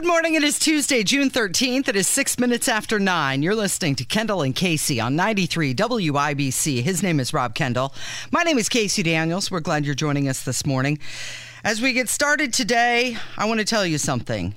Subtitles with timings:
[0.00, 0.34] Good morning.
[0.34, 1.86] It is Tuesday, June 13th.
[1.86, 3.42] It is six minutes after nine.
[3.42, 6.82] You're listening to Kendall and Casey on 93 WIBC.
[6.82, 7.92] His name is Rob Kendall.
[8.30, 9.50] My name is Casey Daniels.
[9.50, 10.98] We're glad you're joining us this morning.
[11.64, 14.54] As we get started today, I want to tell you something.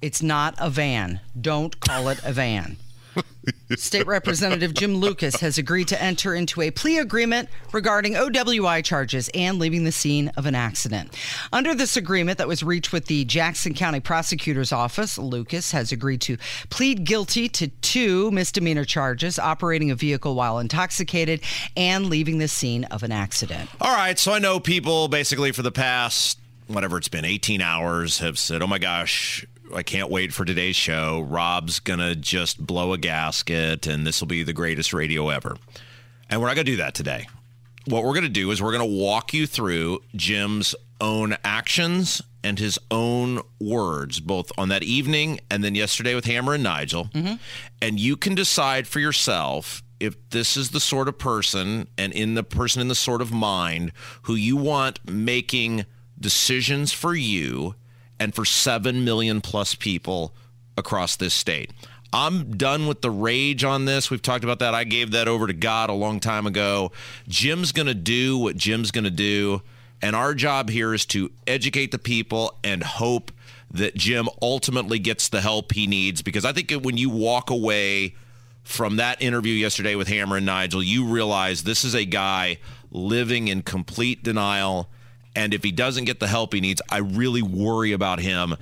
[0.00, 1.20] It's not a van.
[1.38, 2.78] Don't call it a van.
[3.76, 9.30] State Representative Jim Lucas has agreed to enter into a plea agreement regarding OWI charges
[9.34, 11.16] and leaving the scene of an accident.
[11.52, 16.20] Under this agreement that was reached with the Jackson County Prosecutor's Office, Lucas has agreed
[16.22, 16.36] to
[16.70, 21.40] plead guilty to two misdemeanor charges operating a vehicle while intoxicated
[21.76, 23.68] and leaving the scene of an accident.
[23.80, 26.38] All right, so I know people basically for the past
[26.68, 29.44] whatever it's been 18 hours have said, "Oh my gosh,
[29.74, 31.20] I can't wait for today's show.
[31.28, 35.56] Rob's going to just blow a gasket and this will be the greatest radio ever.
[36.30, 37.28] And we're not going to do that today.
[37.86, 42.20] What we're going to do is we're going to walk you through Jim's own actions
[42.44, 47.06] and his own words, both on that evening and then yesterday with Hammer and Nigel.
[47.06, 47.34] Mm-hmm.
[47.80, 52.34] And you can decide for yourself if this is the sort of person and in
[52.34, 55.86] the person in the sort of mind who you want making
[56.20, 57.74] decisions for you
[58.20, 60.34] and for 7 million plus people
[60.76, 61.72] across this state.
[62.12, 64.10] I'm done with the rage on this.
[64.10, 64.74] We've talked about that.
[64.74, 66.92] I gave that over to God a long time ago.
[67.28, 69.62] Jim's going to do what Jim's going to do.
[70.00, 73.30] And our job here is to educate the people and hope
[73.70, 76.22] that Jim ultimately gets the help he needs.
[76.22, 78.14] Because I think when you walk away
[78.62, 82.58] from that interview yesterday with Hammer and Nigel, you realize this is a guy
[82.90, 84.88] living in complete denial
[85.34, 88.56] and if he doesn't get the help he needs, I really worry about him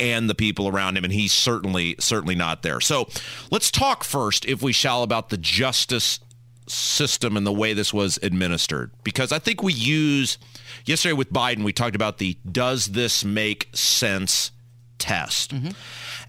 [0.00, 2.80] and the people around him and he's certainly certainly not there.
[2.80, 3.08] So,
[3.50, 6.20] let's talk first if we shall about the justice
[6.66, 10.38] system and the way this was administered because I think we use
[10.84, 14.52] yesterday with Biden we talked about the does this make sense
[14.98, 15.52] test.
[15.54, 15.70] Mm-hmm.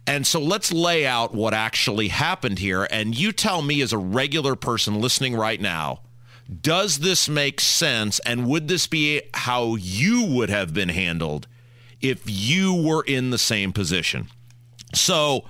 [0.08, 3.98] And so let's lay out what actually happened here and you tell me as a
[3.98, 6.02] regular person listening right now
[6.60, 8.20] does this make sense?
[8.20, 11.48] And would this be how you would have been handled
[12.02, 14.28] if you were in the same position?
[14.94, 15.46] So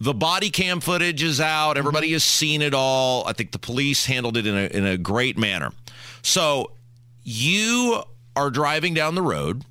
[0.00, 1.70] the body cam footage is out.
[1.70, 1.78] Mm-hmm.
[1.78, 3.26] Everybody has seen it all.
[3.26, 5.72] I think the police handled it in a, in a great manner.
[6.22, 6.72] So
[7.22, 8.02] you
[8.34, 9.64] are driving down the road,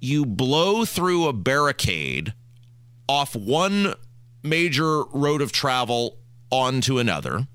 [0.00, 2.32] you blow through a barricade
[3.08, 3.94] off one
[4.42, 6.18] major road of travel
[6.50, 7.46] onto another.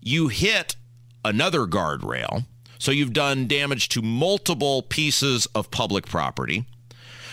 [0.00, 0.76] You hit
[1.24, 2.44] another guardrail.
[2.78, 6.66] So you've done damage to multiple pieces of public property.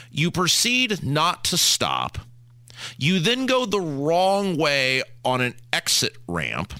[0.10, 2.20] You proceed not to stop.
[2.98, 6.74] You then go the wrong way on an exit ramp.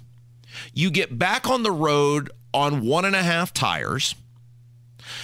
[0.74, 4.16] You get back on the road on one and a half tires.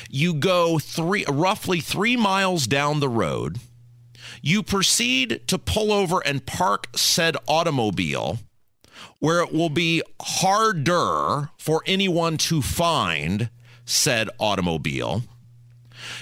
[0.10, 3.60] You go three, roughly three miles down the road.
[4.42, 8.40] You proceed to pull over and park said automobile
[9.20, 13.50] where it will be harder for anyone to find
[13.86, 15.24] said automobile.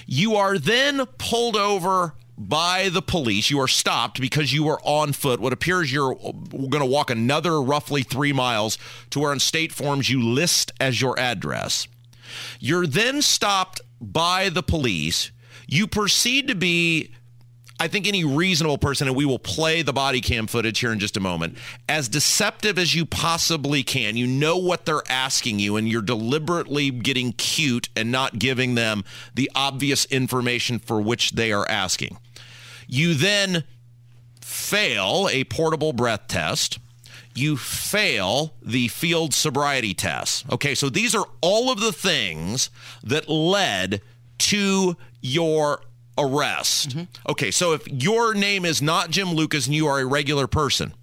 [0.06, 3.50] You are then pulled over by the police.
[3.50, 5.40] You are stopped because you are on foot.
[5.40, 8.78] What appears you're going to walk another roughly three miles
[9.10, 11.88] to where on state forms you list as your address.
[12.60, 15.30] You're then stopped by the police.
[15.66, 17.10] You proceed to be
[17.78, 20.98] I think any reasonable person, and we will play the body cam footage here in
[20.98, 24.16] just a moment, as deceptive as you possibly can.
[24.16, 29.04] You know what they're asking you, and you're deliberately getting cute and not giving them
[29.34, 32.16] the obvious information for which they are asking.
[32.86, 33.64] You then
[34.40, 36.78] fail a portable breath test.
[37.34, 40.50] You fail the field sobriety test.
[40.50, 42.70] Okay, so these are all of the things
[43.02, 44.00] that led
[44.38, 45.82] to your
[46.18, 46.90] arrest.
[46.90, 47.30] Mm-hmm.
[47.30, 50.94] Okay, so if your name is not Jim Lucas and you are a regular person,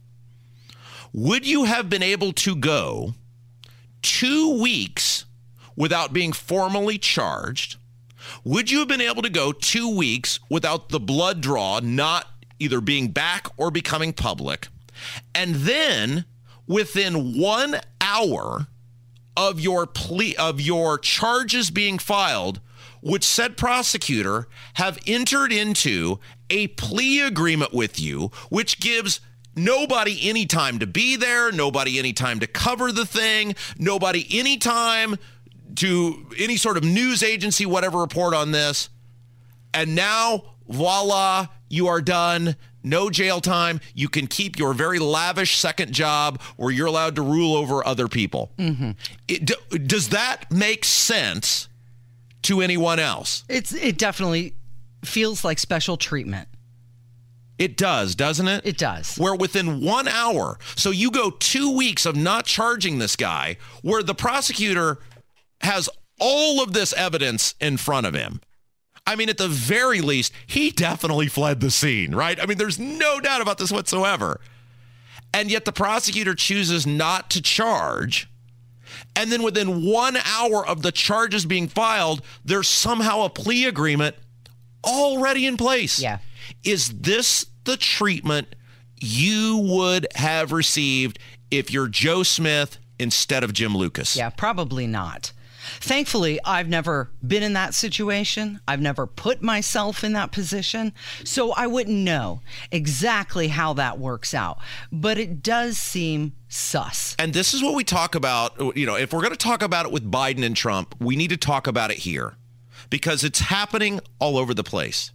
[1.12, 3.14] would you have been able to go
[4.02, 5.26] two weeks
[5.76, 7.78] without being formally charged?
[8.44, 12.28] Would you have been able to go two weeks without the blood draw not
[12.60, 14.68] either being back or becoming public?
[15.36, 16.26] And then
[16.68, 18.68] within one hour
[19.36, 22.60] of your plea of your charges being filed,
[23.02, 26.20] would said prosecutor have entered into
[26.50, 29.20] a plea agreement with you, which gives
[29.56, 34.58] nobody any time to be there, nobody any time to cover the thing, nobody any
[34.58, 35.18] time
[35.76, 38.90] to any sort of news agency, whatever, report on this.
[39.74, 42.56] And now, voila, you are done.
[42.84, 43.80] No jail time.
[43.96, 48.08] You can keep your very lavish second job where you're allowed to rule over other
[48.08, 48.52] people.
[48.58, 48.92] Mm-hmm.
[49.28, 51.70] It, does that make sense?
[52.44, 53.44] To anyone else.
[53.50, 54.56] It's it definitely
[55.04, 56.48] feels like special treatment.
[57.60, 58.66] It does, doesn't it?
[58.66, 59.16] It does.
[59.16, 64.02] Where within one hour, so you go two weeks of not charging this guy, where
[64.02, 65.00] the prosecutor
[65.62, 65.88] has
[66.20, 68.42] all of this evidence in front of him.
[69.06, 72.40] I mean, at the very least, he definitely fled the scene, right?
[72.42, 74.40] I mean, there's no doubt about this whatsoever.
[75.34, 78.30] And yet the prosecutor chooses not to charge.
[79.16, 84.16] And then within one hour of the charges being filed, there's somehow a plea agreement
[84.86, 86.00] already in place.
[86.00, 86.20] Yeah.
[86.64, 88.56] Is this the treatment
[89.00, 91.20] you would have received
[91.52, 94.16] if you're Joe Smith instead of Jim Lucas?
[94.16, 95.32] Yeah, probably not.
[95.80, 98.60] Thankfully, I've never been in that situation.
[98.68, 100.94] I've never put myself in that position.
[101.24, 104.60] So I wouldn't know exactly how that works out.
[104.92, 107.16] But it does seem sus.
[107.18, 108.78] And this is what we talk about.
[108.78, 111.30] You know, if we're going to talk about it with Biden and Trump, we need
[111.30, 112.36] to talk about it here
[112.90, 115.12] because it's happening all over the place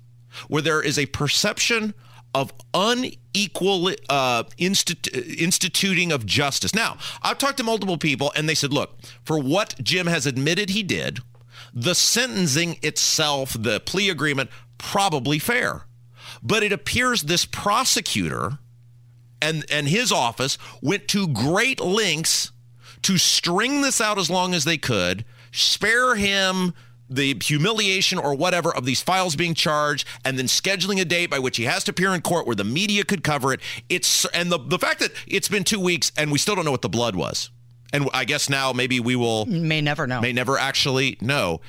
[0.48, 1.94] where there is a perception
[2.34, 6.74] of unequal uh, institu- instituting of justice.
[6.74, 10.70] Now, I've talked to multiple people, and they said, look, for what Jim has admitted
[10.70, 11.20] he did,
[11.72, 15.82] the sentencing itself, the plea agreement, probably fair.
[16.42, 18.58] But it appears this prosecutor
[19.40, 22.52] and, and his office went to great lengths
[23.02, 26.74] to string this out as long as they could, spare him
[27.10, 31.38] the humiliation or whatever of these files being charged and then scheduling a date by
[31.38, 33.60] which he has to appear in court where the media could cover it.
[33.88, 36.70] It's and the the fact that it's been 2 weeks and we still don't know
[36.70, 37.50] what the blood was.
[37.92, 40.20] And I guess now maybe we will may never know.
[40.20, 41.60] May never actually know.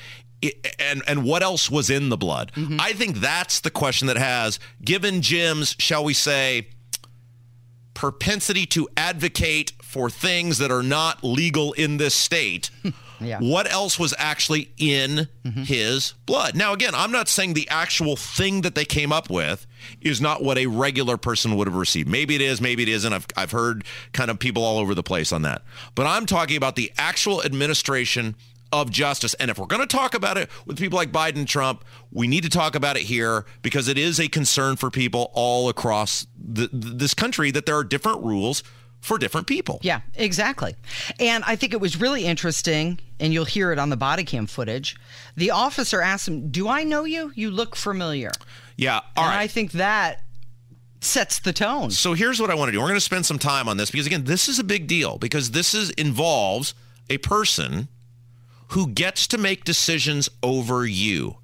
[0.41, 2.51] It, and and what else was in the blood?
[2.55, 2.77] Mm-hmm.
[2.79, 6.69] I think that's the question that has given Jim's shall we say
[7.93, 12.69] propensity to advocate for things that are not legal in this state.
[13.21, 13.39] Yeah.
[13.39, 15.63] What else was actually in mm-hmm.
[15.63, 16.55] his blood?
[16.55, 19.65] Now, again, I'm not saying the actual thing that they came up with
[20.01, 22.07] is not what a regular person would have received.
[22.07, 23.11] Maybe it is, maybe it isn't.
[23.11, 23.83] I've, I've heard
[24.13, 25.63] kind of people all over the place on that.
[25.95, 28.35] But I'm talking about the actual administration
[28.71, 29.33] of justice.
[29.35, 32.27] And if we're going to talk about it with people like Biden and Trump, we
[32.27, 36.27] need to talk about it here because it is a concern for people all across
[36.37, 38.63] the, this country that there are different rules
[39.01, 39.79] for different people.
[39.81, 40.75] Yeah, exactly.
[41.19, 44.45] And I think it was really interesting, and you'll hear it on the body cam
[44.45, 44.95] footage.
[45.35, 47.31] The officer asked him, Do I know you?
[47.35, 48.31] You look familiar.
[48.77, 49.01] Yeah.
[49.15, 49.39] All and right.
[49.39, 50.23] I think that
[51.01, 51.91] sets the tone.
[51.91, 52.79] So here's what I want to do.
[52.79, 55.17] We're going to spend some time on this because again, this is a big deal
[55.17, 56.73] because this is involves
[57.09, 57.87] a person
[58.69, 61.37] who gets to make decisions over you.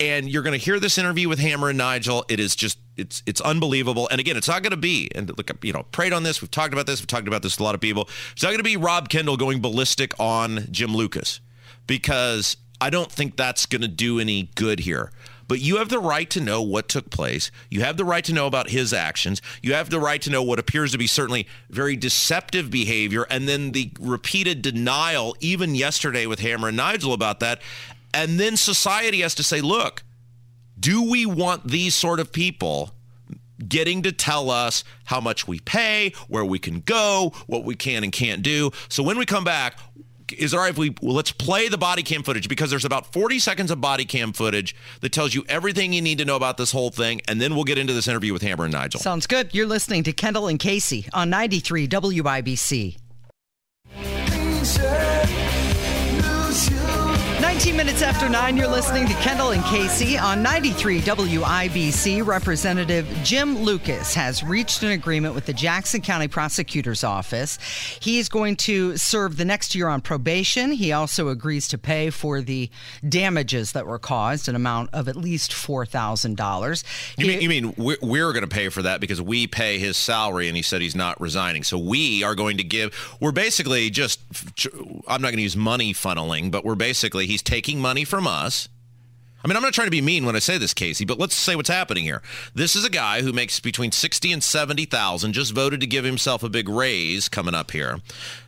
[0.00, 2.24] And you're going to hear this interview with Hammer and Nigel.
[2.28, 4.08] It is just it's it's unbelievable.
[4.10, 6.42] And again, it's not going to be and look, you know, prayed on this.
[6.42, 7.00] We've talked about this.
[7.00, 8.08] We've talked about this with a lot of people.
[8.32, 11.40] It's not going to be Rob Kendall going ballistic on Jim Lucas
[11.86, 15.10] because I don't think that's going to do any good here.
[15.48, 17.50] But you have the right to know what took place.
[17.70, 19.40] You have the right to know about his actions.
[19.62, 23.26] You have the right to know what appears to be certainly very deceptive behavior.
[23.30, 27.62] And then the repeated denial, even yesterday with Hammer and Nigel about that.
[28.12, 30.02] And then society has to say, look,
[30.78, 32.90] do we want these sort of people
[33.66, 38.04] getting to tell us how much we pay, where we can go, what we can
[38.04, 38.70] and can't do?
[38.88, 39.78] So when we come back,
[40.36, 43.12] is all right if we well, let's play the body cam footage because there's about
[43.14, 46.58] 40 seconds of body cam footage that tells you everything you need to know about
[46.58, 49.00] this whole thing and then we'll get into this interview with Hammer and Nigel.
[49.00, 49.54] Sounds good.
[49.54, 52.98] You're listening to Kendall and Casey on 93 WIBC.
[57.40, 62.26] 19 minutes after 9, you're listening to Kendall and Casey on 93 WIBC.
[62.26, 67.56] Representative Jim Lucas has reached an agreement with the Jackson County Prosecutor's Office.
[68.00, 70.72] He is going to serve the next year on probation.
[70.72, 72.70] He also agrees to pay for the
[73.08, 76.84] damages that were caused, an amount of at least $4,000.
[77.18, 79.96] You mean, you mean we're, we're going to pay for that because we pay his
[79.96, 81.62] salary and he said he's not resigning.
[81.62, 84.18] So we are going to give, we're basically just,
[85.06, 88.68] I'm not going to use money funneling, but we're basically, he's taking money from us.
[89.44, 91.34] I mean, I'm not trying to be mean when I say this, Casey, but let's
[91.34, 92.22] say what's happening here.
[92.54, 96.42] This is a guy who makes between 60 and 70,000, just voted to give himself
[96.42, 98.00] a big raise coming up here.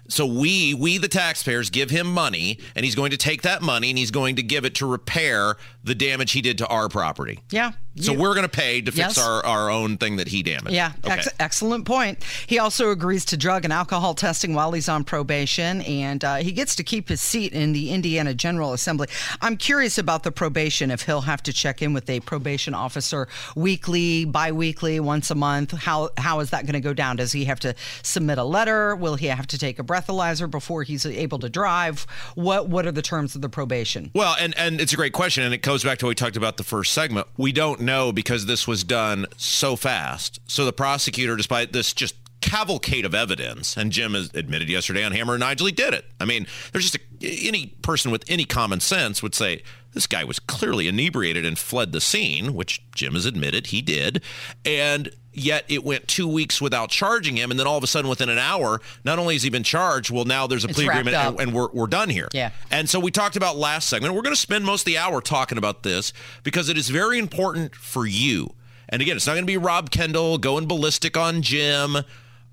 [0.09, 3.91] So we, we the taxpayers, give him money, and he's going to take that money
[3.91, 7.39] and he's going to give it to repair the damage he did to our property.
[7.51, 7.71] Yeah.
[7.97, 9.19] So we're going to pay to fix yes.
[9.19, 10.71] our, our own thing that he damaged.
[10.71, 10.93] Yeah.
[11.05, 11.15] Okay.
[11.15, 12.23] Ex- excellent point.
[12.47, 16.53] He also agrees to drug and alcohol testing while he's on probation, and uh, he
[16.53, 19.09] gets to keep his seat in the Indiana General Assembly.
[19.41, 23.29] I'm curious about the probation if he'll have to check in with a probation officer
[23.57, 25.73] weekly, biweekly, once a month.
[25.73, 27.17] How how is that going to go down?
[27.17, 28.95] Does he have to submit a letter?
[28.95, 32.07] Will he have to take a breathalyzer before he's able to drive?
[32.35, 34.11] What what are the terms of the probation?
[34.15, 36.37] Well, and and it's a great question, and it goes back to what we talked
[36.37, 37.27] about the first segment.
[37.37, 40.41] We don't know because this was done so fast.
[40.47, 45.13] So the prosecutor, despite this just cavalcade of evidence, and Jim has admitted yesterday on
[45.13, 46.07] Hammer and Nigel he did it.
[46.19, 50.25] I mean, there's just a, any person with any common sense would say this guy
[50.25, 54.23] was clearly inebriated and fled the scene, which Jim has admitted he did,
[54.65, 58.09] and yet it went two weeks without charging him, and then all of a sudden,
[58.09, 60.89] within an hour, not only has he been charged, well, now there's a It's plea
[60.89, 62.29] agreement, and, and we're we're done here.
[62.33, 62.51] Yeah.
[62.71, 64.15] And so we talked about last segment.
[64.15, 67.19] We're going to spend most of the hour talking about this because it is very
[67.19, 68.55] important for you.
[68.89, 71.99] And again, it's not going to be Rob Kendall going ballistic on Jim.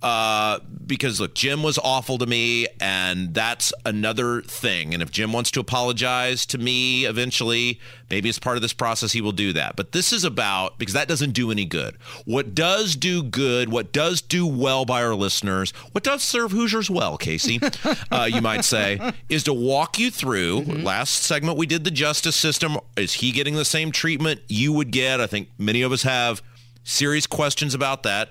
[0.01, 4.93] Uh, because look, Jim was awful to me, and that's another thing.
[4.93, 9.11] And if Jim wants to apologize to me eventually, maybe as part of this process,
[9.11, 9.75] he will do that.
[9.75, 11.97] But this is about because that doesn't do any good.
[12.25, 16.91] What does do good, what does do well by our listeners, what does serve Hoosiers
[16.91, 17.59] well, Casey,
[18.11, 20.61] uh, you might say, is to walk you through.
[20.61, 22.77] Last segment, we did the justice system.
[22.95, 25.19] Is he getting the same treatment you would get?
[25.19, 26.43] I think many of us have
[26.83, 28.29] serious questions about that.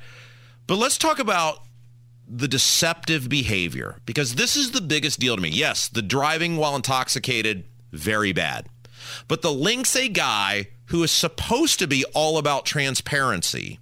[0.67, 1.61] But let's talk about
[2.29, 5.49] the deceptive behavior because this is the biggest deal to me.
[5.49, 8.69] Yes, the driving while intoxicated, very bad.
[9.29, 13.79] But the links a guy who is supposed to be all about transparency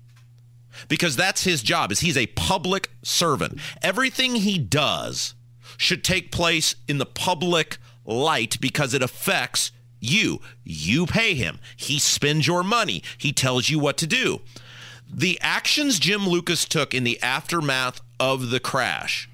[0.88, 3.58] because that's his job is he's a public servant.
[3.82, 5.34] Everything he does
[5.76, 10.40] should take place in the public light because it affects you.
[10.62, 11.58] You pay him.
[11.76, 13.02] He spends your money.
[13.16, 14.40] He tells you what to do.
[15.12, 19.28] The actions Jim Lucas took in the aftermath of the crash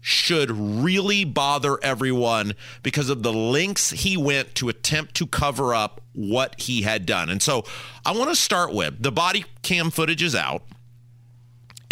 [0.00, 6.00] should really bother everyone because of the lengths he went to attempt to cover up
[6.12, 7.30] what he had done.
[7.30, 7.64] And so
[8.04, 10.64] I want to start with the body cam footage is out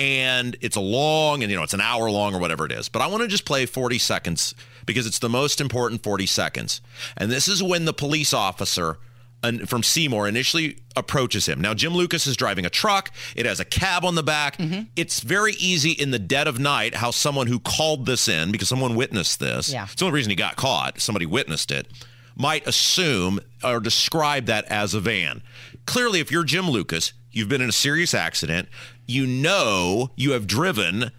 [0.00, 2.88] and it's a long and you know it's an hour long or whatever it is
[2.88, 4.54] but i want to just play 40 seconds
[4.86, 6.80] because it's the most important 40 seconds
[7.18, 8.96] and this is when the police officer
[9.42, 11.60] an- from seymour initially approaches him.
[11.60, 13.10] Now jim lucas is driving a truck.
[13.36, 14.56] It has a cab on the back.
[14.58, 14.82] Mm-hmm.
[14.96, 18.68] It's very easy in the dead of night how someone who called this in because
[18.68, 19.84] someone witnessed this Yeah.
[19.84, 21.88] it's the only reason he got caught somebody witnessed it
[22.36, 25.42] might assume or describe that as a van.
[25.86, 28.68] Clearly, if you're Jim Lucas, you've been in a serious accident,
[29.06, 31.10] you know you have driven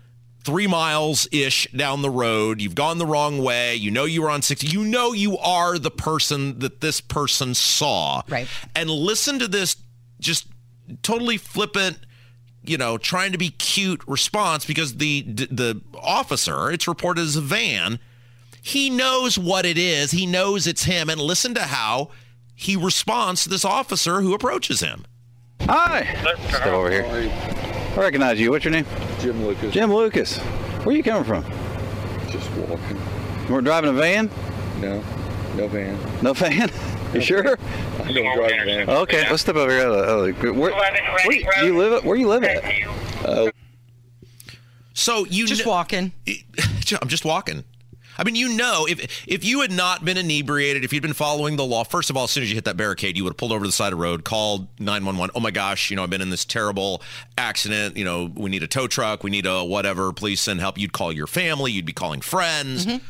[0.43, 4.29] three miles ish down the road, you've gone the wrong way, you know you were
[4.29, 8.21] on 60, you know you are the person that this person saw.
[8.27, 8.47] Right.
[8.75, 9.75] And listen to this
[10.19, 10.47] just
[11.01, 11.97] totally flippant
[12.63, 17.41] you know, trying to be cute response because the the officer, it's reported as a
[17.41, 17.99] van,
[18.61, 20.11] he knows what it is.
[20.11, 21.09] He knows it's him.
[21.09, 22.11] And listen to how
[22.53, 25.05] he responds to this officer who approaches him.
[25.61, 26.15] Hi.
[26.49, 27.70] Step over here.
[27.93, 28.51] I recognize you.
[28.51, 28.85] What's your name?
[29.19, 29.73] Jim Lucas.
[29.73, 30.37] Jim Lucas.
[30.37, 31.43] Where are you coming from?
[32.29, 32.97] Just walking.
[33.49, 34.29] We're driving a van?
[34.79, 35.03] No,
[35.55, 35.97] no van.
[36.21, 36.71] No van?
[37.13, 37.57] You sure?
[38.03, 38.89] I don't drive a van.
[38.89, 39.89] Okay, let's step over here.
[39.89, 41.93] Uh, uh, Where, where you- you live?
[41.93, 43.53] at- Where you live at?
[44.93, 46.11] So you Just kn- walking.
[47.01, 47.63] I'm just walking.
[48.21, 51.55] I mean, you know, if if you had not been inebriated, if you'd been following
[51.55, 53.37] the law, first of all, as soon as you hit that barricade, you would have
[53.37, 55.31] pulled over to the side of the road, called 911.
[55.33, 57.01] Oh my gosh, you know, I've been in this terrible
[57.35, 57.97] accident.
[57.97, 60.13] You know, we need a tow truck, we need a whatever.
[60.13, 60.77] Please send help.
[60.77, 62.85] You'd call your family, you'd be calling friends.
[62.85, 63.03] Mm-hmm.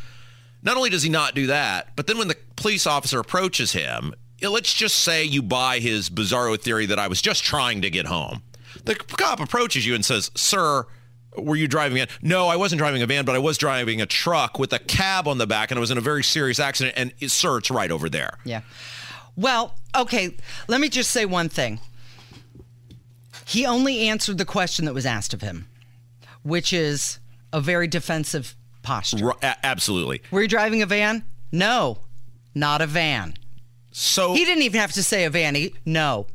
[0.64, 4.14] Not only does he not do that, but then when the police officer approaches him,
[4.42, 8.06] let's just say you buy his bizarro theory that I was just trying to get
[8.06, 8.44] home.
[8.86, 10.86] The cop approaches you and says, Sir,
[11.38, 14.06] were you driving a No, I wasn't driving a van, but I was driving a
[14.06, 16.96] truck with a cab on the back and I was in a very serious accident.
[16.98, 18.38] And sir, it's right over there.
[18.44, 18.62] Yeah.
[19.36, 20.36] Well, okay,
[20.68, 21.80] let me just say one thing.
[23.46, 25.68] He only answered the question that was asked of him,
[26.44, 27.20] which is
[27.54, 29.28] a very defensive posture.
[29.30, 30.22] R- a- absolutely.
[30.32, 31.24] Were you driving a van?
[31.52, 32.00] No,
[32.56, 33.34] not a van.
[33.92, 35.56] So He didn't even have to say a van.
[35.56, 36.28] He, no.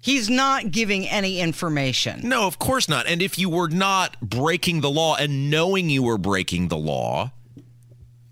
[0.00, 2.20] He's not giving any information.
[2.22, 3.06] No, of course not.
[3.06, 7.32] And if you were not breaking the law and knowing you were breaking the law,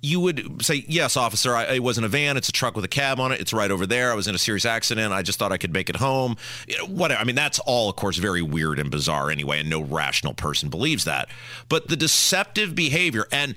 [0.01, 2.37] you would say, "Yes, officer, I, it wasn't a van.
[2.37, 3.41] It's a truck with a cab on it.
[3.41, 4.13] It's right over there.
[4.13, 5.13] I was in a serious accident.
[5.13, 6.37] I just thought I could make it home."
[6.69, 7.21] You know, Whatever.
[7.21, 10.69] I mean, that's all, of course, very weird and bizarre anyway, and no rational person
[10.69, 11.29] believes that.
[11.69, 13.57] But the deceptive behavior and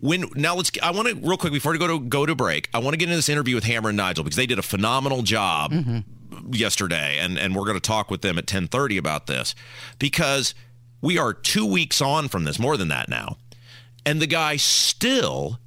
[0.00, 2.68] when now let's I want to real quick before we go to go to break.
[2.74, 4.62] I want to get into this interview with Hammer and Nigel because they did a
[4.62, 5.98] phenomenal job mm-hmm.
[6.50, 9.54] Yesterday and and we're going to talk with them at 10:30 about this
[9.98, 10.54] because
[11.00, 13.36] we are 2 weeks on from this more than that now
[14.06, 15.58] and the guy still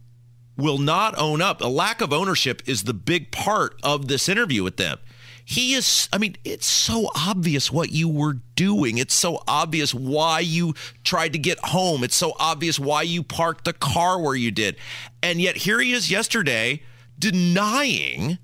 [0.58, 1.62] will not own up.
[1.62, 4.98] A lack of ownership is the big part of this interview with them.
[5.46, 8.98] He is i mean it's so obvious what you were doing.
[8.98, 10.74] It's so obvious why you
[11.06, 12.04] tried to get home.
[12.04, 14.76] It's so obvious why you parked the car where you did.
[15.24, 16.84] And yet here he is yesterday
[17.18, 18.40] denying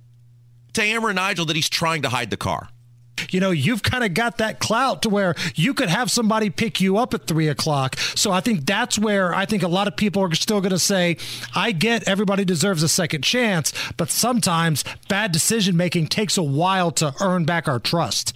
[0.74, 2.70] to Hammer and Nigel that he's trying to hide the car.
[3.30, 6.82] You know, you've kind of got that clout to where you could have somebody pick
[6.82, 7.96] you up at three o'clock.
[7.98, 10.80] So I think that's where I think a lot of people are still going to
[10.80, 11.18] say,
[11.56, 16.92] I get everybody deserves a second chance, but sometimes bad decision making takes a while
[16.92, 18.36] to earn back our trust.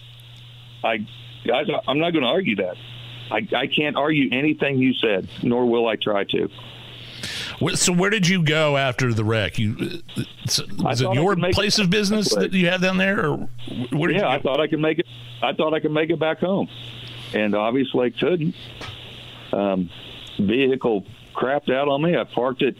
[0.83, 0.97] I,
[1.45, 2.75] guys, I'm not going to argue that.
[3.31, 6.49] I, I can't argue anything you said, nor will I try to.
[7.73, 9.57] So where did you go after the wreck?
[9.57, 10.01] You
[10.77, 13.49] was it your place of business that you had down there, or
[13.91, 15.07] where yeah, I thought I could make it.
[15.41, 16.69] I thought I could make it back home,
[17.33, 18.55] and obviously I couldn't.
[19.51, 19.89] Um,
[20.39, 22.15] vehicle crapped out on me.
[22.15, 22.75] I parked it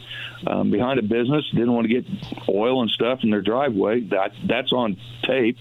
[0.45, 1.49] um, behind a business.
[1.51, 2.05] Didn't want to get
[2.47, 4.01] oil and stuff in their driveway.
[4.01, 5.57] That that's on tape.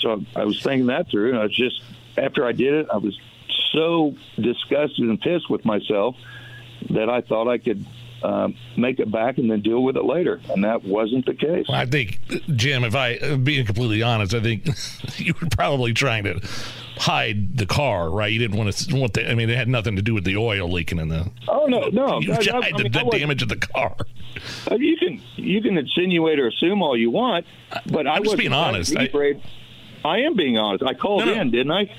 [0.00, 1.82] So I was thinking that through, and I was just
[2.18, 3.18] after I did it, I was
[3.72, 6.16] so disgusted and pissed with myself
[6.90, 7.84] that I thought I could
[8.22, 11.66] um, make it back and then deal with it later, and that wasn't the case.
[11.68, 12.18] Well, I think,
[12.56, 14.66] Jim, if I being completely honest, I think
[15.18, 16.40] you were probably trying to
[16.98, 18.32] hide the car, right?
[18.32, 19.30] You didn't want to want the.
[19.30, 21.30] I mean, it had nothing to do with the oil leaking in the.
[21.48, 23.96] Oh no, no, you I, hide I, the, mean, the damage of the car.
[24.70, 27.46] Uh, you can you can insinuate or assume all you want,
[27.86, 28.96] but I'm I just being honest.
[28.96, 29.08] I,
[30.04, 30.84] I am being honest.
[30.84, 31.40] I called No, no.
[31.40, 31.90] in, didn't I?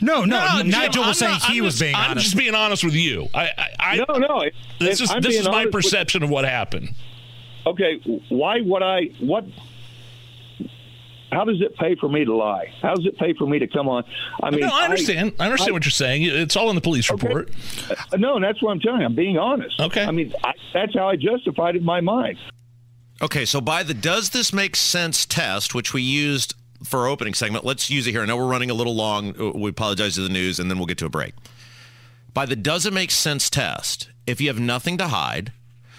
[0.00, 2.10] No, no, No, Nigel Jim, was I'm saying not- he I'm was just- being I'm
[2.12, 2.24] honest.
[2.26, 3.28] just being honest with you.
[3.34, 4.42] I, I, I No, no.
[4.78, 6.90] This is I'm this is my honest with- perception of what happened.
[7.66, 9.04] okay, why would I?
[9.20, 9.44] What?
[11.32, 12.72] How does it pay for me to lie?
[12.80, 14.04] How does it pay for me to come on?
[14.40, 15.32] I mean, no, I understand.
[15.40, 16.22] I, understand I- what you're saying.
[16.22, 17.26] It's all in the police Okay.
[17.26, 17.50] report.
[18.12, 19.06] Uh, no, that's what I'm telling you.
[19.06, 19.80] I'm being honest.
[19.80, 20.04] Okay.
[20.04, 22.38] I mean, I, that's how I justified it in my mind.
[23.20, 27.34] Okay, so by the does this make sense test, which we used for our opening
[27.34, 28.22] segment, let's use it here.
[28.22, 29.38] I know we're running a little long.
[29.38, 31.34] Uh, We apologize to the news, and then we'll get to a break.
[32.32, 35.52] By the does it make sense test, if you have nothing to hide,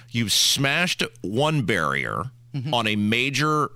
[0.10, 2.74] you've smashed one barrier mm-hmm.
[2.74, 3.72] on a major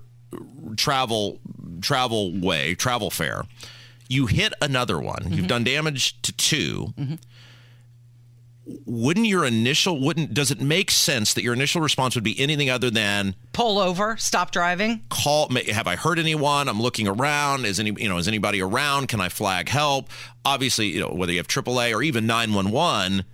[0.76, 1.40] travel
[1.80, 3.44] travel way, travel fare,
[4.08, 5.46] you hit another one, you've mm-hmm.
[5.46, 7.14] done damage to 2 mm-hmm.
[8.86, 12.70] Wouldn't your initial wouldn't does it make sense that your initial response would be anything
[12.70, 15.02] other than Pull over, stop driving.
[15.08, 19.08] call have i heard anyone i'm looking around is any you know is anybody around
[19.08, 20.08] can i flag help
[20.44, 23.24] obviously you know whether you have aaa or even 911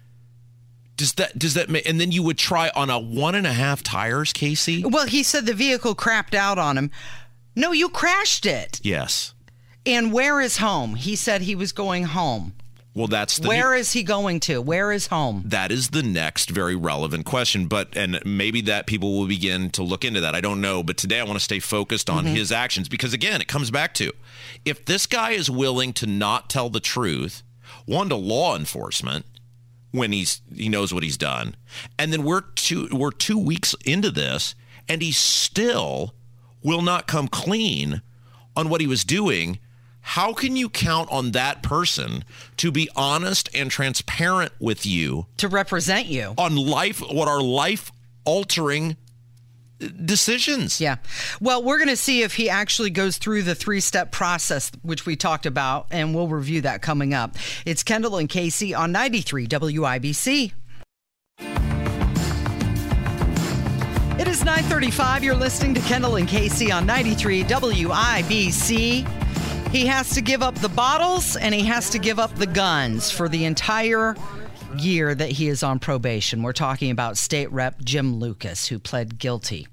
[0.97, 3.83] does that does that and then you would try on a one and a half
[3.83, 6.91] tires casey Well, he said the vehicle crapped out on him.
[7.55, 8.81] No, you crashed it.
[8.83, 9.35] yes
[9.85, 10.95] And where is home?
[10.95, 12.55] He said he was going home.
[12.97, 14.61] Well that's the Where is he going to?
[14.61, 15.43] Where is home?
[15.45, 19.83] that is the next very relevant question but and maybe that people will begin to
[19.83, 22.35] look into that i don't know but today i want to stay focused on mm-hmm.
[22.35, 24.11] his actions because again it comes back to
[24.65, 27.43] if this guy is willing to not tell the truth
[27.85, 29.27] one to law enforcement
[29.93, 31.55] when he's he knows what he's done
[31.99, 34.55] and then we're two we're two weeks into this
[34.89, 36.15] and he still
[36.63, 38.03] will not come clean
[38.57, 39.59] on what he was doing
[40.11, 42.23] how can you count on that person
[42.57, 46.33] to be honest and transparent with you To represent you.
[46.39, 47.91] on life what are life
[48.25, 48.97] altering
[50.05, 50.97] decisions Yeah.
[51.41, 55.05] Well, we're going to see if he actually goes through the three step process, which
[55.05, 57.37] we talked about, and we'll review that coming up.
[57.67, 60.53] It's Kendall and Casey on 93 WIBC.
[64.19, 65.23] It is 935.
[65.25, 69.26] You're listening to Kendall and Casey on 93 WIBC.
[69.77, 73.11] He has to give up the bottles and he has to give up the guns
[73.11, 74.17] for the entire
[74.79, 76.43] year that he is on probation.
[76.43, 79.69] We're talking about State Rep Jim Lucas, who pled guilty.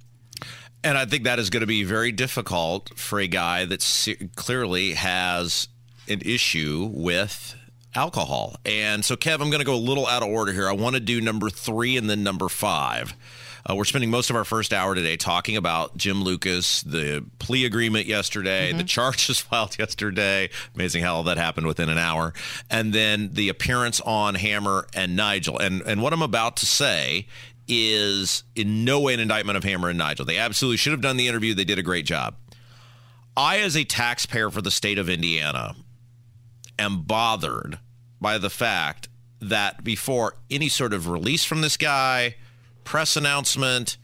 [0.84, 4.92] And I think that is going to be very difficult for a guy that clearly
[4.92, 5.70] has
[6.10, 7.56] an issue with
[7.96, 8.58] alcohol.
[8.66, 10.68] And so, Kev, I'm going to go a little out of order here.
[10.68, 13.16] I want to do number three and then number five.
[13.70, 17.64] Uh, we're spending most of our first hour today talking about Jim Lucas, the plea
[17.66, 20.50] agreement yesterday, the charges filed yesterday.
[20.76, 22.34] Amazing how all that happened within an hour.
[22.70, 25.58] And then the appearance on Hammer and Nigel.
[25.60, 27.28] And, and what I'm about to say
[27.66, 30.26] is in no way an indictment of Hammer and Nigel.
[30.26, 31.54] They absolutely should have done the interview.
[31.54, 32.36] They did a great job.
[33.38, 35.76] I, as a taxpayer for the state of Indiana,
[36.78, 37.80] am bothered
[38.20, 39.08] by the fact
[39.40, 42.36] that before any sort of release from this guy,
[42.84, 43.98] press announcement,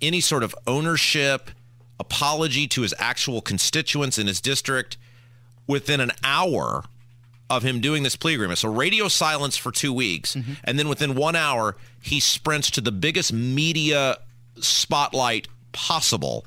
[0.00, 1.50] any sort of ownership,
[1.98, 4.96] apology to his actual constituents in his district,
[5.66, 6.84] within an hour
[7.48, 8.58] of him doing this plea agreement.
[8.58, 10.54] So radio silence for two weeks, mm-hmm.
[10.64, 14.18] and then within one hour, he sprints to the biggest media
[14.60, 16.44] spotlight possible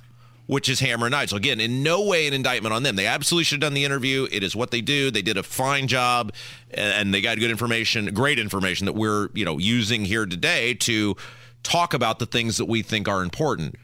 [0.49, 1.37] which is Hammer and Nigel.
[1.37, 2.95] Again, in no way an indictment on them.
[2.95, 4.27] They absolutely should have done the interview.
[4.31, 5.11] It is what they do.
[5.11, 6.33] They did a fine job,
[6.73, 11.15] and they got good information, great information that we're you know using here today to
[11.63, 13.75] talk about the things that we think are important.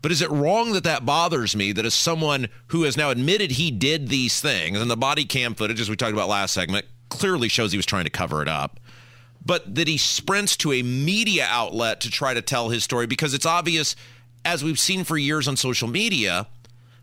[0.00, 3.52] But is it wrong that that bothers me that as someone who has now admitted
[3.52, 6.86] he did these things and the body cam footage, as we talked about last segment,
[7.08, 8.78] clearly shows he was trying to cover it up,
[9.44, 13.34] but that he sprints to a media outlet to try to tell his story because
[13.34, 13.96] it's obvious,
[14.44, 16.46] as we've seen for years on social media,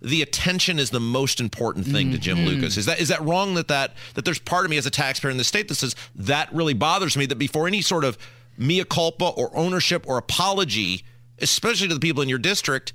[0.02, 2.48] the attention is the most important thing to Jim mm-hmm.
[2.48, 2.78] Lucas.
[2.78, 5.32] Is that is that wrong that that that there's part of me as a taxpayer
[5.32, 8.18] in the state that says that really bothers me that before any sort of
[8.58, 11.04] mea culpa or ownership or apology,
[11.40, 12.94] especially to the people in your district,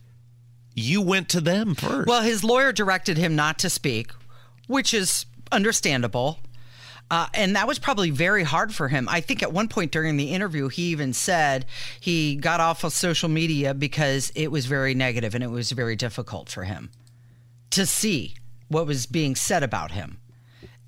[0.75, 2.09] you went to them first.
[2.09, 4.13] Well, his lawyer directed him not to speak,
[4.67, 6.39] which is understandable.
[7.11, 9.09] Uh, and that was probably very hard for him.
[9.09, 11.67] I think at one point during the interview, he even said
[11.99, 15.97] he got off of social media because it was very negative and it was very
[15.97, 16.91] difficult for him
[17.71, 18.35] to see
[18.69, 20.20] what was being said about him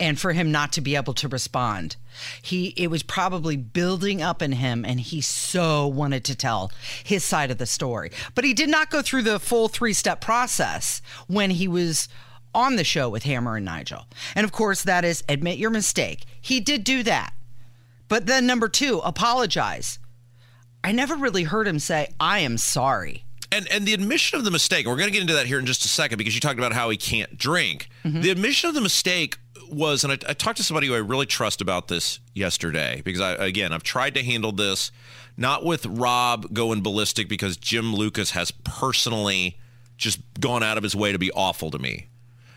[0.03, 1.97] and for him not to be able to respond.
[2.43, 6.73] He it was probably building up in him and he so wanted to tell
[7.05, 8.11] his side of the story.
[8.35, 12.09] But he did not go through the full three-step process when he was
[12.53, 14.07] on the show with Hammer and Nigel.
[14.35, 16.25] And of course that is admit your mistake.
[16.41, 17.33] He did do that.
[18.09, 19.99] But then number 2, apologize.
[20.85, 23.25] I never really heard him say I am sorry.
[23.53, 25.65] and and the admission of the mistake, we're going to get into that here in
[25.67, 27.89] just a second because you talked about how he can't drink.
[28.05, 28.21] Mm-hmm.
[28.21, 29.39] The admission of the mistake
[29.71, 33.21] was, and I, I talked to somebody who I really trust about this yesterday because
[33.21, 34.91] I again I've tried to handle this
[35.37, 39.59] not with Rob going ballistic because Jim Lucas has personally
[39.97, 42.09] just gone out of his way to be awful to me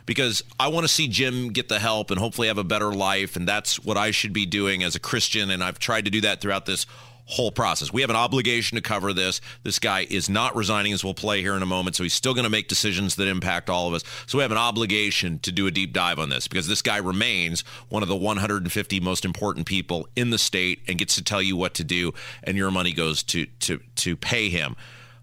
[0.06, 3.36] because I want to see Jim get the help and hopefully have a better life.
[3.36, 5.50] And that's what I should be doing as a Christian.
[5.50, 6.86] And I've tried to do that throughout this
[7.26, 7.92] whole process.
[7.92, 9.42] We have an obligation to cover this.
[9.64, 11.96] This guy is not resigning, as we'll play here in a moment.
[11.96, 14.04] So he's still going to make decisions that impact all of us.
[14.28, 16.98] So we have an obligation to do a deep dive on this because this guy
[16.98, 21.42] remains one of the 150 most important people in the state and gets to tell
[21.42, 22.14] you what to do.
[22.44, 24.76] And your money goes to to to pay him.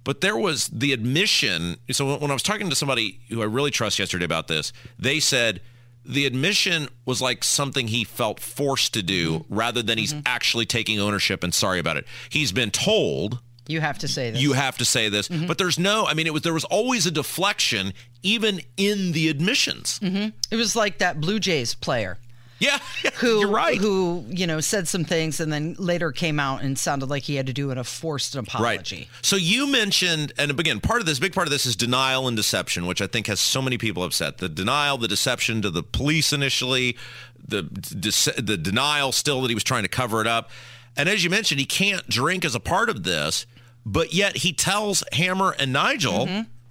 [0.05, 1.77] But there was the admission.
[1.93, 5.21] So when I was talking to somebody who I really trust yesterday about this, they
[5.21, 5.61] said
[6.05, 9.55] the admission was like something he felt forced to do mm-hmm.
[9.55, 10.23] rather than he's mm-hmm.
[10.27, 12.07] actually taking ownership and sorry about it.
[12.29, 14.41] He's been told You have to say this.
[14.41, 15.47] you have to say this, mm-hmm.
[15.47, 16.07] but there's no.
[16.07, 20.01] I mean, it was there was always a deflection even in the admissions.
[20.03, 22.19] it was like that Blue Jays player.
[22.63, 22.79] Yeah,
[23.15, 23.77] who you're right.
[23.77, 27.35] who you know said some things and then later came out and sounded like he
[27.35, 28.97] had to do an, a forced apology.
[28.97, 29.09] Right.
[29.21, 32.37] So you mentioned, and again, part of this, big part of this is denial and
[32.37, 34.39] deception, which I think has so many people upset.
[34.39, 36.97] The denial, the deception to the police initially,
[37.45, 40.51] the dece- the denial still that he was trying to cover it up,
[40.97, 43.45] and as you mentioned, he can't drink as a part of this,
[43.85, 46.29] but yet he tells Hammer and Nigel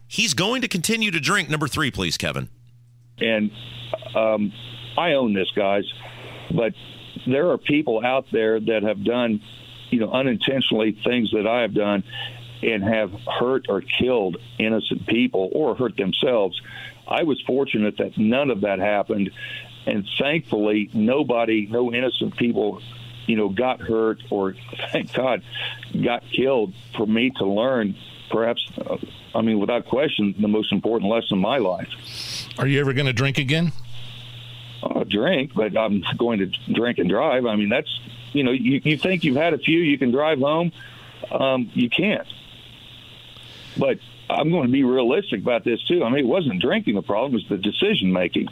[0.07, 1.49] he's going to continue to drink.
[1.49, 2.49] Number three, please, Kevin.
[3.19, 3.51] and
[4.15, 4.51] um,
[4.97, 5.85] I own this, guys.
[6.53, 6.73] But
[7.25, 9.41] there are people out there that have done,
[9.89, 12.03] you know, unintentionally things that I have done,
[12.63, 16.59] and have hurt or killed innocent people or hurt themselves.
[17.07, 19.31] I was fortunate that none of that happened,
[19.85, 22.81] and thankfully, nobody, no innocent people,
[23.25, 24.55] you know, got hurt or,
[24.91, 25.43] thank God,
[26.03, 26.73] got killed.
[26.95, 27.95] For me to learn,
[28.29, 28.97] perhaps, uh,
[29.33, 31.89] I mean, without question, the most important lesson in my life.
[32.59, 33.71] Are you ever going to drink again?
[34.83, 37.45] I'll drink, but I'm going to drink and drive.
[37.45, 37.99] I mean, that's
[38.33, 40.71] you know, you, you think you've had a few, you can drive home.
[41.31, 42.27] Um, you can't.
[43.77, 46.03] But I'm going to be realistic about this too.
[46.03, 48.47] I mean, it wasn't drinking the problem; it was the decision making.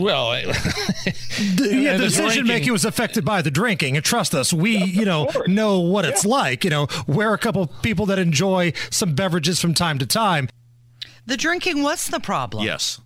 [0.00, 4.34] Well, I, The, yeah, the the decision making was affected by the drinking, and trust
[4.34, 5.48] us, we you know course.
[5.48, 6.64] know what it's like.
[6.64, 10.48] You know, we're a couple people that enjoy some beverages from time to time.
[11.26, 12.64] The drinking was the problem.
[12.64, 13.00] Yes.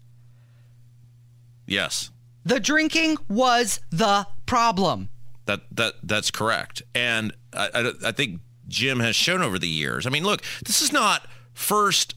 [1.73, 2.11] Yes.
[2.45, 5.09] The drinking was the problem.
[5.47, 10.07] That that that's correct, and I, I, I think Jim has shown over the years.
[10.07, 12.15] I mean, look, this is not first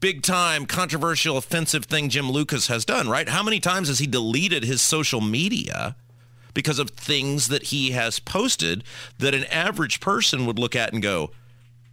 [0.00, 3.28] big time controversial offensive thing Jim Lucas has done, right?
[3.28, 5.96] How many times has he deleted his social media
[6.52, 8.84] because of things that he has posted
[9.18, 11.30] that an average person would look at and go,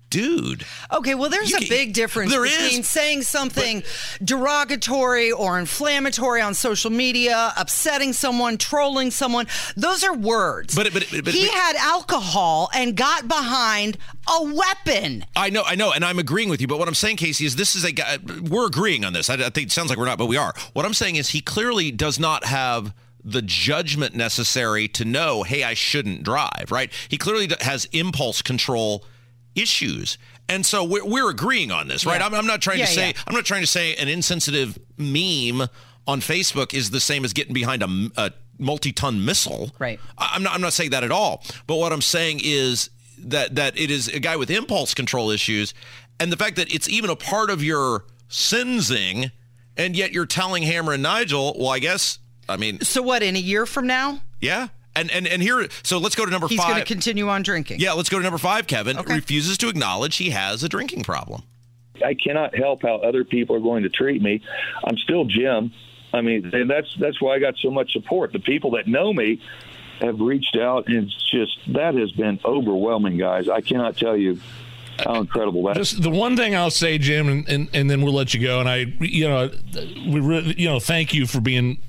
[0.10, 3.84] "Dude, Okay, well, there's a big difference there between is, saying something
[4.24, 9.48] derogatory or inflammatory on social media, upsetting someone, trolling someone.
[9.76, 10.76] Those are words.
[10.76, 15.26] But- but- but- he but- had alcohol and got behind a weapon.
[15.36, 16.68] I know, I know, and I'm agreeing with you.
[16.68, 18.18] But what I'm saying, Casey, is this is a guy.
[18.42, 19.30] We're agreeing on this.
[19.30, 20.54] I, I think it sounds like we're not, but we are.
[20.74, 22.94] What I'm saying is he clearly does not have
[23.24, 26.68] the judgment necessary to know, hey, I shouldn't drive.
[26.72, 26.92] Right?
[27.10, 29.04] He clearly has impulse control
[29.56, 30.18] issues.
[30.48, 32.20] And so we're, we're agreeing on this, right?
[32.20, 32.26] Yeah.
[32.28, 33.22] I'm, I'm not trying Yeah, to say yeah.
[33.28, 35.68] I'm not trying to say an insensitive meme
[36.08, 39.72] on Facebook is the same as getting behind a, a multi-ton missile.
[39.78, 40.00] Right.
[40.18, 41.44] I'm not I'm not saying that at all.
[41.68, 45.74] But what I'm saying is that that it is a guy with impulse control issues,
[46.20, 49.32] and the fact that it's even a part of your sensing,
[49.78, 53.22] and yet you're telling Hammer and Nigel, well, I guess I mean, So what?
[53.22, 54.70] In a year from now, yeah.
[54.96, 56.70] And and and here, so let's go to number he's five.
[56.70, 57.80] going to continue on drinking.
[57.80, 58.68] yeah, let's go to number five.
[58.68, 59.16] Kevin Okay.
[59.16, 61.44] refuses to acknowledge he has a drinking problem.
[62.04, 64.42] I cannot help how other people are going to treat me.
[64.84, 65.72] I'm still Jim.
[66.14, 68.34] I mean, and that's that's why I got so much support.
[68.34, 69.42] The people that know me
[70.02, 73.48] have reached out, and it's just that has been overwhelming, guys.
[73.50, 74.40] I cannot tell you
[75.06, 75.92] how incredible that is.
[75.92, 78.60] Just the one thing I'll say, Jim, and, and, and then we'll let you go.
[78.60, 79.52] And I, you know,
[80.08, 81.82] we, re- you know, thank you for being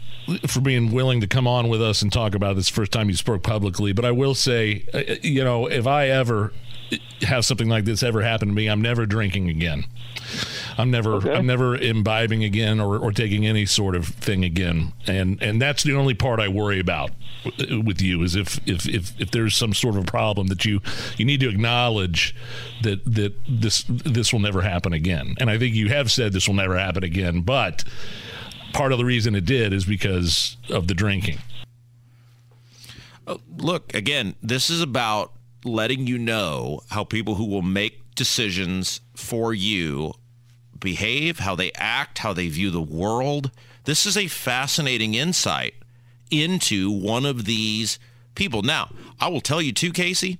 [0.46, 3.16] for being willing to come on with us and talk about this first time you
[3.16, 3.92] spoke publicly.
[3.92, 6.52] But I will say, uh, you know, if I ever
[7.22, 9.84] have something like this ever happen to me, I'm never drinking again.
[10.78, 11.34] I'm never Okay.
[11.34, 14.92] I'm never imbibing again or, or taking any sort of thing again.
[15.06, 17.10] And and that's the only part I worry about
[17.84, 20.80] with you is if if if, if there's some sort of problem that you
[21.16, 22.34] you need to acknowledge
[22.82, 25.34] that that this this will never happen again.
[25.38, 27.84] And I think you have said this will never happen again, but
[28.72, 31.38] part of the reason it did is because of the drinking.
[33.26, 35.32] Uh, look again this is about
[35.64, 40.12] letting you know how people who will make decisions for you
[40.80, 43.50] behave how they act how they view the world
[43.84, 45.74] this is a fascinating insight
[46.30, 47.98] into one of these
[48.34, 50.38] people now i will tell you too casey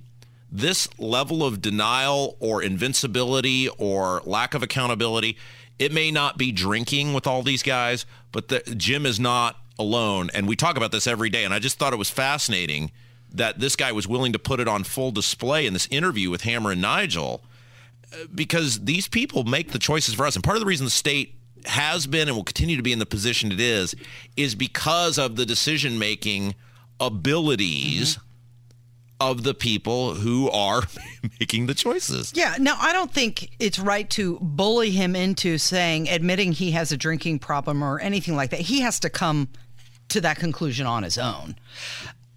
[0.51, 5.37] this level of denial or invincibility or lack of accountability
[5.79, 10.29] it may not be drinking with all these guys but the, jim is not alone
[10.33, 12.91] and we talk about this every day and i just thought it was fascinating
[13.33, 16.41] that this guy was willing to put it on full display in this interview with
[16.41, 17.41] hammer and nigel
[18.13, 20.35] uh, because these people make the choices for us.
[20.35, 22.99] And part of the reason the state has been and will continue to be in
[22.99, 23.95] the position it is
[24.35, 26.55] is because of the decision making
[26.99, 28.17] abilities
[29.21, 30.81] of the people who are
[31.39, 32.33] making the choices.
[32.35, 36.91] Yeah, no, I don't think it's right to bully him into saying, admitting he has
[36.91, 38.61] a drinking problem or anything like that.
[38.61, 39.49] He has to come
[40.09, 41.55] to that conclusion on his own.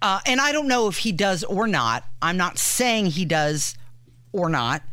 [0.01, 2.03] Uh, and I don't know if he does or not.
[2.21, 3.75] I'm not saying he does
[4.31, 4.83] or not.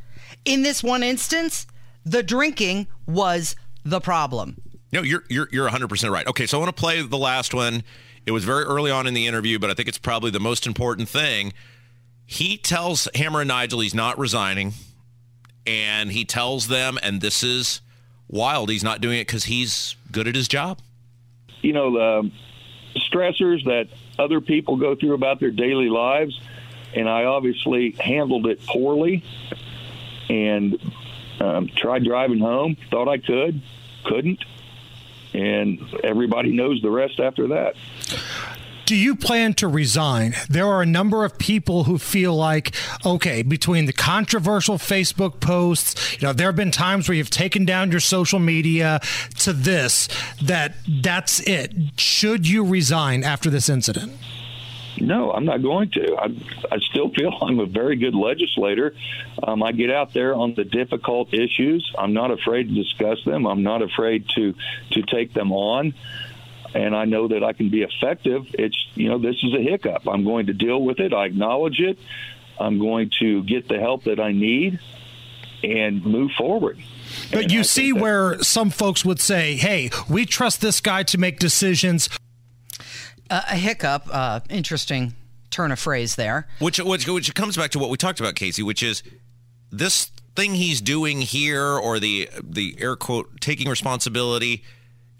[0.46, 1.66] In this one instance,
[2.07, 4.57] the drinking was the problem.
[4.92, 6.26] No, you're you're you're 100% right.
[6.26, 7.83] Okay, so I want to play the last one.
[8.24, 10.66] It was very early on in the interview, but I think it's probably the most
[10.66, 11.52] important thing.
[12.26, 14.72] He tells Hammer and Nigel he's not resigning,
[15.66, 17.80] and he tells them, and this is
[18.28, 18.70] wild.
[18.70, 20.80] He's not doing it because he's good at his job.
[21.62, 22.30] you know, the
[22.96, 26.38] stressors that other people go through about their daily lives.
[26.94, 29.24] And I obviously handled it poorly
[30.28, 30.78] and
[31.40, 33.62] um, tried driving home, thought I could,
[34.04, 34.44] couldn't.
[35.32, 37.76] And everybody knows the rest after that.
[38.84, 40.34] Do you plan to resign?
[40.50, 42.74] There are a number of people who feel like,
[43.06, 47.64] okay, between the controversial Facebook posts, you know, there have been times where you've taken
[47.64, 49.00] down your social media
[49.38, 50.08] to this,
[50.42, 51.72] that that's it.
[51.96, 54.12] Should you resign after this incident?
[55.00, 56.16] No, I'm not going to.
[56.16, 56.26] I,
[56.70, 58.94] I still feel I'm a very good legislator.
[59.42, 61.90] Um, I get out there on the difficult issues.
[61.98, 63.46] I'm not afraid to discuss them.
[63.46, 64.54] I'm not afraid to
[64.90, 65.94] to take them on,
[66.74, 68.46] and I know that I can be effective.
[68.54, 70.06] It's you know this is a hiccup.
[70.08, 71.12] I'm going to deal with it.
[71.12, 71.98] I acknowledge it.
[72.58, 74.78] I'm going to get the help that I need
[75.64, 76.78] and move forward.
[77.30, 80.80] But And you I see that- where some folks would say, hey, we trust this
[80.80, 82.08] guy to make decisions.
[83.30, 85.14] Uh, a hiccup, uh, interesting
[85.50, 86.46] turn of phrase there.
[86.58, 89.02] Which, which which comes back to what we talked about, Casey, which is
[89.70, 94.62] this thing he's doing here, or the the air quote taking responsibility.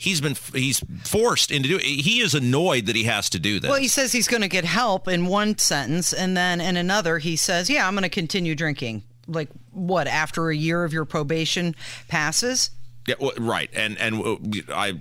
[0.03, 1.85] He's been he's forced into doing.
[1.85, 3.71] He is annoyed that he has to do this.
[3.71, 7.19] Well, he says he's going to get help in one sentence, and then in another,
[7.19, 9.05] he says, Yeah, I'm going to continue drinking.
[9.29, 11.77] Like, what, after a year of your probation
[12.09, 12.71] passes?
[13.07, 13.71] Yeah, well, right.
[13.73, 14.37] And and uh,
[14.75, 15.01] I,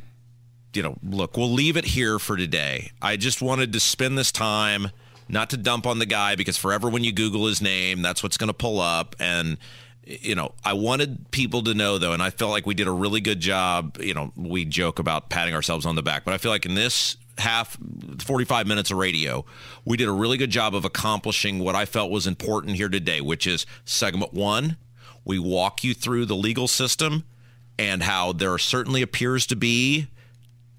[0.76, 2.92] you know, look, we'll leave it here for today.
[3.02, 4.92] I just wanted to spend this time
[5.28, 8.38] not to dump on the guy because forever when you Google his name, that's what's
[8.38, 9.16] going to pull up.
[9.20, 9.58] And
[10.04, 12.92] you know, I wanted people to know though, and I felt like we did a
[12.92, 13.98] really good job.
[14.00, 16.76] You know, we joke about patting ourselves on the back, but I feel like in
[16.76, 17.78] this half
[18.20, 19.46] 45 minutes of radio
[19.86, 23.22] we did a really good job of accomplishing what i felt was important here today
[23.22, 24.78] which is segment one
[25.24, 27.24] we walk you through the legal system
[27.80, 30.08] and how there certainly appears to be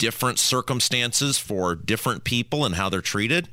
[0.02, 3.48] different circumstances for different people and how they're treated.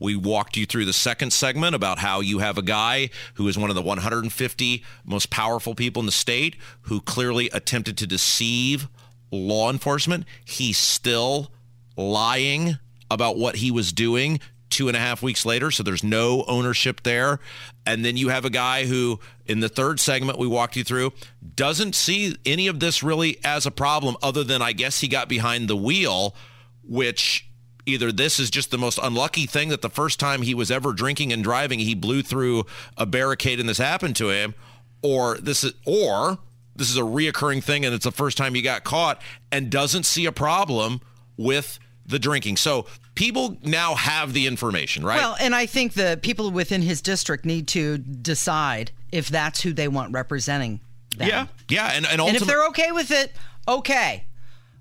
[0.00, 3.56] We walked you through the second segment about how you have a guy who is
[3.56, 8.88] one of the 150 most powerful people in the state who clearly attempted to deceive
[9.30, 10.24] law enforcement.
[10.44, 11.52] He's still
[11.96, 14.40] lying about what he was doing
[14.72, 15.70] two and a half weeks later.
[15.70, 17.38] So there's no ownership there.
[17.86, 21.12] And then you have a guy who, in the third segment we walked you through,
[21.54, 25.28] doesn't see any of this really as a problem, other than I guess he got
[25.28, 26.34] behind the wheel,
[26.82, 27.48] which
[27.86, 30.92] either this is just the most unlucky thing that the first time he was ever
[30.92, 32.64] drinking and driving, he blew through
[32.96, 34.54] a barricade and this happened to him,
[35.02, 36.38] or this is, or
[36.76, 40.04] this is a reoccurring thing and it's the first time he got caught and doesn't
[40.04, 41.00] see a problem
[41.36, 41.78] with
[42.12, 42.58] the drinking.
[42.58, 45.18] So people now have the information, right?
[45.18, 49.72] Well, and I think the people within his district need to decide if that's who
[49.72, 50.80] they want representing
[51.16, 51.28] them.
[51.28, 53.32] yeah, yeah, and and, And if they're okay with it,
[53.66, 54.24] okay.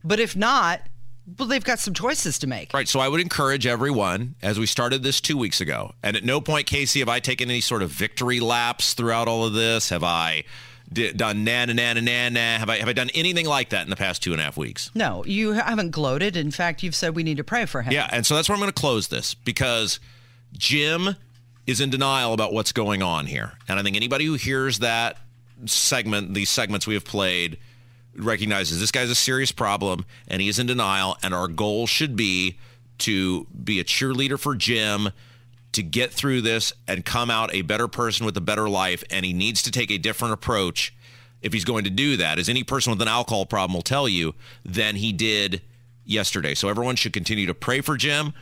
[0.04, 0.82] But if not,
[1.38, 2.74] well, they've got some choices to make.
[2.74, 2.88] Right.
[2.88, 6.42] So I would encourage everyone, as we started this two weeks ago, and at no
[6.42, 9.90] point, Casey, have I taken any sort of victory laps throughout all of this?
[9.90, 10.44] Have I
[10.94, 12.58] done na na na na na na?
[12.58, 14.58] Have I have I done anything like that in the past two and a half
[14.58, 14.92] weeks?
[14.94, 16.36] No, you haven't gloated.
[16.36, 17.94] In fact, you've said we need to pray for him.
[17.94, 20.00] Yeah, and so that's where I'm going to close this because
[20.54, 21.16] Jim
[21.68, 23.54] is in denial about what's going on here.
[23.68, 25.18] And I think anybody who hears that
[25.66, 27.58] segment, these segments we have played,
[28.16, 31.18] recognizes this guy's a serious problem and he is in denial.
[31.24, 32.58] And our goal should be
[33.00, 35.10] to be a cheerleader for Jim
[35.74, 39.04] to get through this and come out a better person with a better life.
[39.10, 40.94] And he needs to take a different approach
[41.42, 44.08] if he's going to do that, as any person with an alcohol problem will tell
[44.08, 45.62] you, than he did
[46.06, 46.54] yesterday.
[46.54, 48.34] So everyone should continue to pray for Jim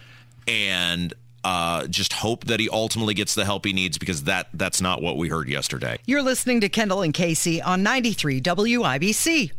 [0.47, 1.13] and
[1.43, 5.01] uh, just hope that he ultimately gets the help he needs because that that's not
[5.01, 5.97] what we heard yesterday.
[6.05, 9.51] You're listening to Kendall and Casey on 93 WIBC.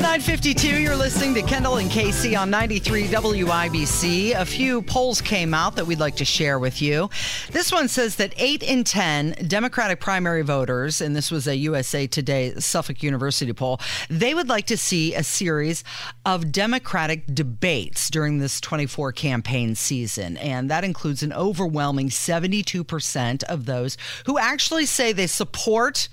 [0.00, 0.80] Is 952.
[0.80, 4.34] You're listening to Kendall and Casey on 93 WIBC.
[4.34, 7.10] A few polls came out that we'd like to share with you.
[7.50, 12.06] This one says that 8 in 10 Democratic primary voters, and this was a USA
[12.06, 15.84] Today Suffolk University poll, they would like to see a series
[16.24, 20.36] of Democratic debates during this 24 campaign season.
[20.38, 26.08] And that includes an overwhelming 72% of those who actually say they support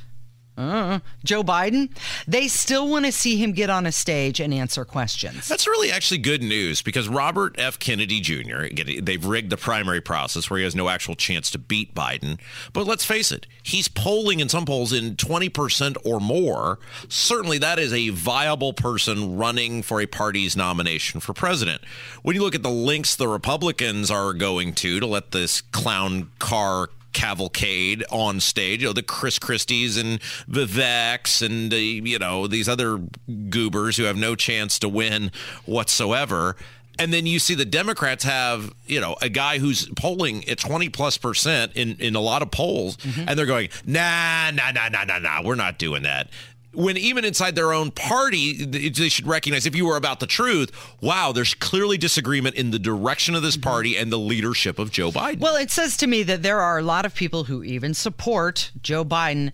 [0.57, 1.89] uh, Joe Biden,
[2.27, 5.47] they still want to see him get on a stage and answer questions.
[5.47, 7.77] That's really actually good news because Robert F.
[7.79, 8.65] Kennedy Jr.,
[9.01, 12.39] they've rigged the primary process where he has no actual chance to beat Biden.
[12.73, 16.79] But let's face it, he's polling in some polls in 20% or more.
[17.07, 21.81] Certainly that is a viable person running for a party's nomination for president.
[22.23, 26.31] When you look at the links the Republicans are going to to let this clown
[26.39, 28.81] car cavalcade on stage.
[28.81, 33.01] You know, the Chris Christies and Vivek's and, you know, these other
[33.49, 35.31] goobers who have no chance to win
[35.65, 36.55] whatsoever.
[36.99, 40.89] And then you see the Democrats have, you know, a guy who's polling at 20
[40.89, 43.27] plus percent in, in a lot of polls, mm-hmm.
[43.27, 46.29] and they're going, nah, nah, nah, nah, nah, nah, we're not doing that
[46.73, 50.71] when even inside their own party, they should recognize if you were about the truth,
[51.01, 53.69] wow, there's clearly disagreement in the direction of this mm-hmm.
[53.69, 55.39] party and the leadership of Joe Biden.
[55.39, 58.71] Well, it says to me that there are a lot of people who even support
[58.81, 59.51] Joe Biden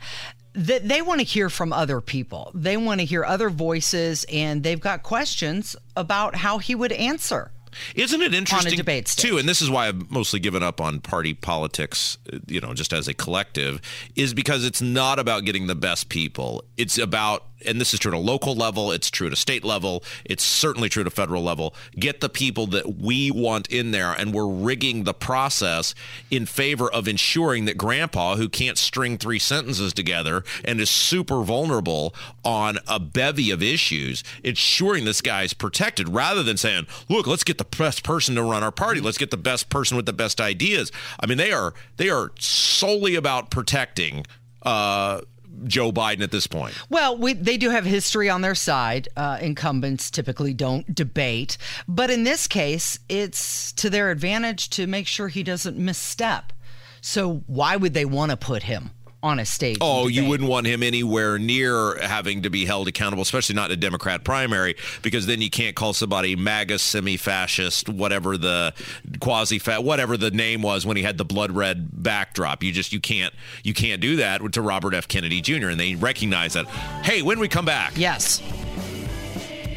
[0.53, 2.51] that they want to hear from other people.
[2.53, 7.51] They want to hear other voices and they've got questions about how he would answer.
[7.95, 8.71] Isn't it interesting
[9.15, 9.29] stage.
[9.29, 9.37] too?
[9.37, 13.07] And this is why I've mostly given up on party politics, you know, just as
[13.07, 13.81] a collective,
[14.15, 16.63] is because it's not about getting the best people.
[16.77, 19.63] It's about, and this is true at a local level, it's true at a state
[19.63, 21.75] level, it's certainly true at a federal level.
[21.95, 25.95] Get the people that we want in there, and we're rigging the process
[26.29, 31.43] in favor of ensuring that Grandpa, who can't string three sentences together and is super
[31.43, 37.43] vulnerable on a bevy of issues, ensuring this guy's protected rather than saying, look, let's
[37.43, 39.01] get the best person to run our party.
[39.01, 40.91] Let's get the best person with the best ideas.
[41.19, 44.25] I mean, they are they are solely about protecting
[44.63, 45.21] uh,
[45.65, 46.73] Joe Biden at this point.
[46.89, 49.07] Well, we, they do have history on their side.
[49.15, 51.57] Uh, incumbents typically don't debate.
[51.87, 56.53] But in this case, it's to their advantage to make sure he doesn't misstep.
[57.01, 58.91] So why would they want to put him
[59.23, 59.77] on a stage?
[59.81, 63.77] Oh, you wouldn't want him anywhere near having to be held accountable, especially not in
[63.77, 68.73] a Democrat primary, because then you can't call somebody MAGA semi-fascist, whatever the
[69.19, 72.61] quasi whatever the name was when he had the blood red backdrop.
[72.63, 73.33] You just you can't
[73.63, 75.07] you can't do that to Robert F.
[75.07, 75.69] Kennedy Jr.
[75.69, 76.67] And they recognize that.
[77.03, 78.41] Hey, when we come back, Yes.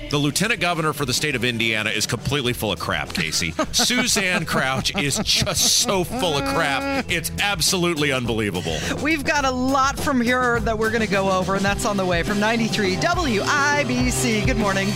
[0.09, 3.53] The lieutenant governor for the state of Indiana is completely full of crap, Casey.
[3.73, 7.11] Suzanne Crouch is just so full of crap.
[7.11, 8.79] It's absolutely unbelievable.
[9.03, 11.97] We've got a lot from here that we're going to go over, and that's on
[11.97, 14.47] the way from 93 WIBC.
[14.47, 14.89] Good morning.